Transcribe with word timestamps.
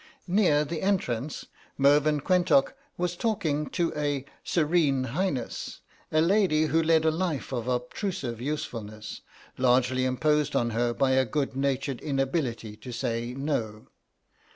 Near 0.25 0.65
the 0.65 0.81
entrance 0.81 1.45
Mervyn 1.77 2.21
Quentock 2.21 2.75
was 2.97 3.15
talking 3.15 3.67
to 3.69 3.93
a 3.95 4.25
Serene 4.43 5.03
Highness, 5.03 5.81
a 6.11 6.21
lady 6.21 6.63
who 6.65 6.81
led 6.81 7.05
a 7.05 7.11
life 7.11 7.51
of 7.53 7.67
obtrusive 7.67 8.41
usefulness, 8.41 9.21
largely 9.59 10.05
imposed 10.05 10.55
on 10.55 10.71
her 10.71 10.91
by 10.95 11.11
a 11.11 11.23
good 11.23 11.55
natured 11.55 12.01
inability 12.01 12.75
to 12.77 12.91
say 12.91 13.35
"No." 13.35 13.89